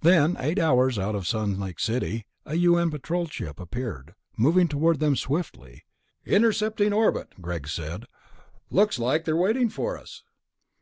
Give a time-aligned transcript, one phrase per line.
[0.00, 2.90] Then, eight hours out of Sun Lake City a U.N.
[2.90, 5.84] Patrol ship appeared, moving toward them swiftly.
[6.24, 8.06] "Intercepting orbit," Greg said.
[8.70, 10.22] "Looks like they were waiting for us."